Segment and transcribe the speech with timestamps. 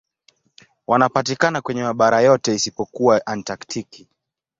[0.87, 4.07] Wanapatikana kwenye mabara yote isipokuwa Antaktiki.